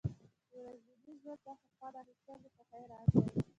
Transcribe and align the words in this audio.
د 0.51 0.53
ورځني 0.65 1.13
ژوند 1.21 1.39
څخه 1.45 1.61
خوند 1.77 1.95
اخیستل 2.01 2.37
د 2.43 2.45
خوښۍ 2.55 2.83
راز 2.91 3.07
دی. 3.25 3.39